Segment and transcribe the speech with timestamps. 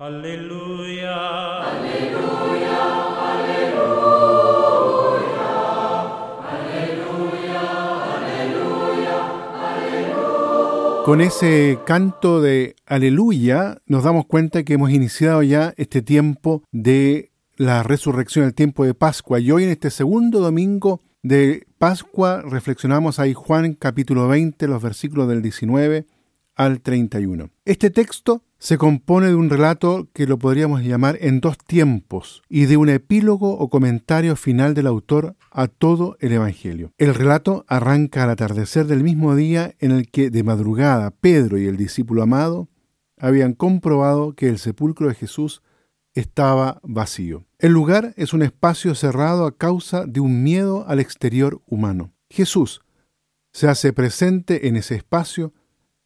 [0.00, 1.58] Aleluya.
[1.58, 2.78] Aleluya,
[3.34, 3.98] aleluya.
[11.04, 17.32] Con ese canto de aleluya nos damos cuenta que hemos iniciado ya este tiempo de
[17.56, 19.40] la resurrección, el tiempo de Pascua.
[19.40, 25.26] Y hoy en este segundo domingo de Pascua reflexionamos ahí Juan capítulo 20, los versículos
[25.26, 26.06] del 19
[26.58, 27.50] al 31.
[27.64, 32.66] Este texto se compone de un relato que lo podríamos llamar en dos tiempos y
[32.66, 36.92] de un epílogo o comentario final del autor a todo el Evangelio.
[36.98, 41.66] El relato arranca al atardecer del mismo día en el que de madrugada Pedro y
[41.66, 42.68] el discípulo amado
[43.16, 45.62] habían comprobado que el sepulcro de Jesús
[46.14, 47.46] estaba vacío.
[47.60, 52.12] El lugar es un espacio cerrado a causa de un miedo al exterior humano.
[52.28, 52.82] Jesús
[53.52, 55.52] se hace presente en ese espacio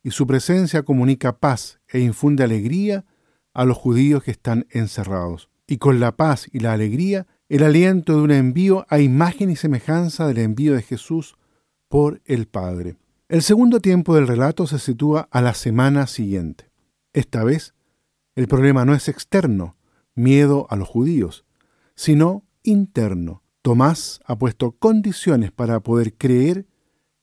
[0.03, 3.05] y su presencia comunica paz e infunde alegría
[3.55, 5.49] a los judíos que están encerrados.
[5.67, 9.57] Y con la paz y la alegría, el aliento de un envío a imagen y
[9.57, 11.37] semejanza del envío de Jesús
[11.89, 12.97] por el Padre.
[13.29, 16.71] El segundo tiempo del relato se sitúa a la semana siguiente.
[17.13, 17.75] Esta vez,
[18.35, 19.77] el problema no es externo,
[20.15, 21.45] miedo a los judíos,
[21.95, 23.43] sino interno.
[23.63, 26.67] Tomás ha puesto condiciones para poder creer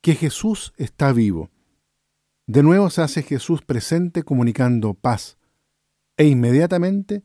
[0.02, 1.52] que Jesús está vivo
[2.50, 5.38] de nuevo se hace Jesús presente comunicando paz
[6.18, 7.22] e inmediatamente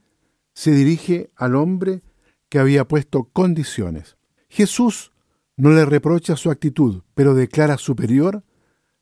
[0.52, 2.02] se dirige al hombre
[2.50, 4.18] que había puesto condiciones.
[4.50, 5.12] Jesús
[5.56, 8.44] no le reprocha su actitud, pero declara superior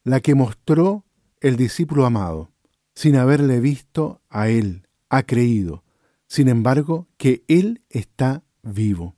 [0.04, 1.04] la que mostró
[1.40, 2.52] el discípulo amado,
[2.94, 5.82] sin haberle visto a él, ha creído,
[6.28, 9.16] sin embargo, que él está vivo.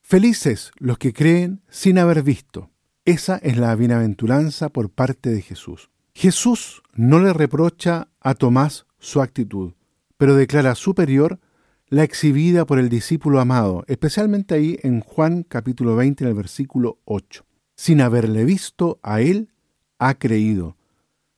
[0.00, 2.70] Felices los que creen sin haber visto.
[3.04, 5.91] Esa es la bienaventuranza por parte de Jesús.
[6.14, 9.72] Jesús no le reprocha a Tomás su actitud,
[10.16, 11.40] pero declara superior
[11.88, 16.98] la exhibida por el discípulo amado, especialmente ahí en Juan capítulo 20 en el versículo
[17.04, 17.44] 8.
[17.74, 19.50] Sin haberle visto a él,
[19.98, 20.76] ha creído.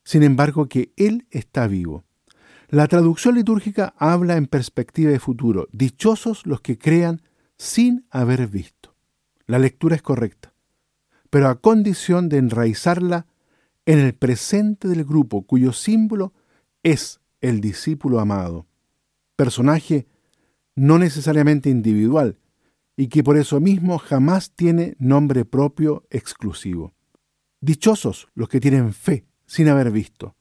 [0.05, 2.05] Sin embargo, que él está vivo.
[2.69, 5.69] La traducción litúrgica habla en perspectiva de futuro.
[5.73, 7.23] Dichosos los que crean
[7.57, 8.95] sin haber visto.
[9.47, 10.53] La lectura es correcta,
[11.31, 13.27] pero a condición de enraizarla
[13.87, 16.33] en el presente del grupo cuyo símbolo
[16.83, 18.67] es el discípulo amado,
[19.37, 20.07] personaje
[20.75, 22.39] no necesariamente individual
[22.97, 26.95] y que por eso mismo jamás tiene nombre propio exclusivo.
[27.61, 30.37] Dichosos los que tienen fe sin haber visto.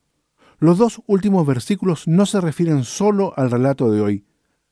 [0.58, 4.24] Los dos últimos versículos no se refieren solo al relato de hoy,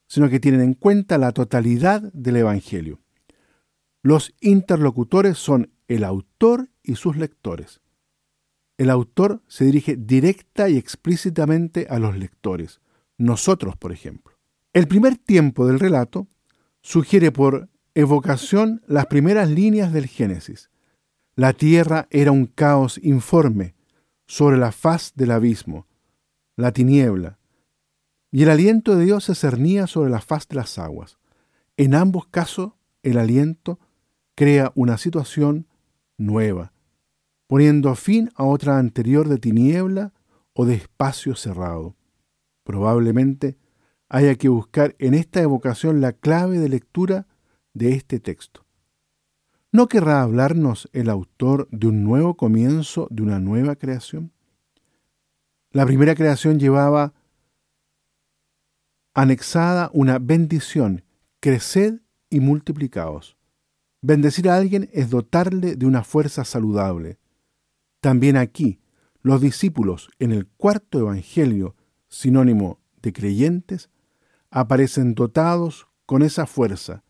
[0.06, 3.00] sino que tienen en cuenta la totalidad del Evangelio.
[4.02, 7.81] Los interlocutores son el autor y sus lectores
[8.78, 12.80] el autor se dirige directa y explícitamente a los lectores,
[13.18, 14.34] nosotros, por ejemplo.
[14.72, 16.26] El primer tiempo del relato
[16.80, 20.70] sugiere por evocación las primeras líneas del Génesis.
[21.36, 23.74] La tierra era un caos informe
[24.26, 25.86] sobre la faz del abismo,
[26.56, 27.38] la tiniebla,
[28.30, 31.18] y el aliento de Dios se cernía sobre la faz de las aguas.
[31.76, 32.72] En ambos casos,
[33.02, 33.78] el aliento
[34.34, 35.66] crea una situación
[36.16, 36.71] nueva,
[37.52, 40.14] poniendo fin a otra anterior de tiniebla
[40.54, 41.96] o de espacio cerrado.
[42.64, 43.58] Probablemente
[44.08, 47.26] haya que buscar en esta evocación la clave de lectura
[47.74, 48.64] de este texto.
[49.70, 54.32] ¿No querrá hablarnos el autor de un nuevo comienzo, de una nueva creación?
[55.72, 57.12] La primera creación llevaba
[59.12, 61.04] anexada una bendición,
[61.38, 63.36] creced y multiplicaos.
[64.00, 67.18] Bendecir a alguien es dotarle de una fuerza saludable,
[68.02, 68.80] también aquí,
[69.20, 71.76] los discípulos en el cuarto Evangelio,
[72.08, 73.90] sinónimo de creyentes,
[74.50, 77.04] aparecen dotados con esa fuerza.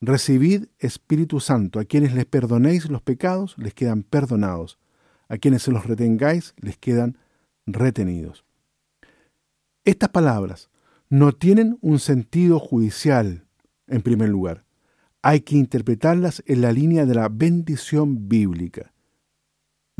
[0.00, 4.78] Recibid Espíritu Santo, a quienes les perdonéis los pecados, les quedan perdonados,
[5.28, 7.18] a quienes se los retengáis, les quedan
[7.66, 8.46] retenidos.
[9.84, 10.70] Estas palabras
[11.10, 13.44] no tienen un sentido judicial,
[13.86, 14.64] en primer lugar.
[15.20, 18.94] Hay que interpretarlas en la línea de la bendición bíblica.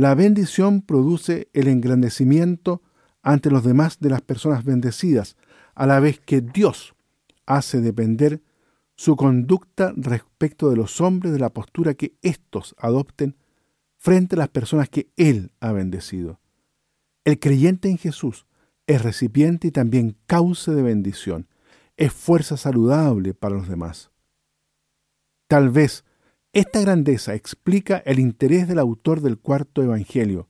[0.01, 2.81] La bendición produce el engrandecimiento
[3.21, 5.37] ante los demás de las personas bendecidas,
[5.75, 6.95] a la vez que Dios
[7.45, 8.41] hace depender
[8.97, 13.37] su conducta respecto de los hombres de la postura que éstos adopten
[13.99, 16.41] frente a las personas que Él ha bendecido.
[17.27, 18.47] El creyente en Jesús
[18.87, 21.47] es recipiente y también causa de bendición,
[21.99, 24.11] es fuerza saludable para los demás.
[25.47, 26.07] Tal vez
[26.53, 30.49] esta grandeza explica el interés del autor del cuarto Evangelio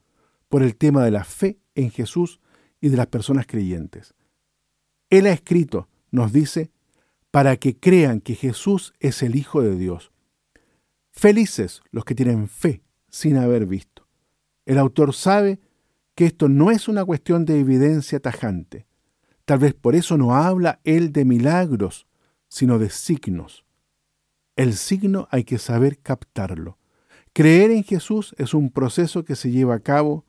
[0.48, 2.40] por el tema de la fe en Jesús
[2.80, 4.14] y de las personas creyentes.
[5.10, 6.70] Él ha escrito, nos dice,
[7.30, 10.10] para que crean que Jesús es el Hijo de Dios.
[11.12, 14.08] Felices los que tienen fe sin haber visto.
[14.64, 15.60] El autor sabe
[16.14, 18.86] que esto no es una cuestión de evidencia tajante.
[19.44, 22.06] Tal vez por eso no habla él de milagros,
[22.48, 23.64] sino de signos.
[24.60, 26.76] El signo hay que saber captarlo.
[27.32, 30.26] Creer en Jesús es un proceso que se lleva a cabo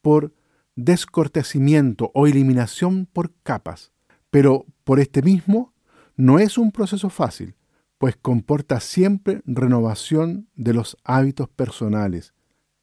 [0.00, 0.34] por
[0.74, 3.92] descortecimiento o eliminación por capas,
[4.30, 5.74] pero por este mismo
[6.16, 7.54] no es un proceso fácil,
[7.98, 12.34] pues comporta siempre renovación de los hábitos personales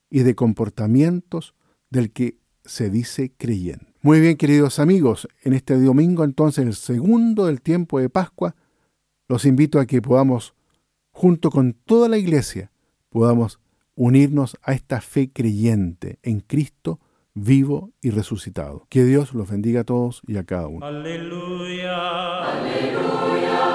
[0.09, 1.55] y de comportamientos
[1.89, 3.93] del que se dice creyente.
[4.01, 8.55] Muy bien, queridos amigos, en este domingo entonces, el segundo del tiempo de Pascua,
[9.27, 10.55] los invito a que podamos,
[11.19, 12.71] junto con toda la iglesia,
[13.09, 13.59] podamos
[13.93, 17.01] unirnos a esta fe creyente en Cristo
[17.33, 18.87] vivo y resucitado.
[18.87, 20.85] Que Dios los bendiga a todos y a cada uno.
[20.85, 22.45] Aleluya.
[22.45, 23.68] Aleluya.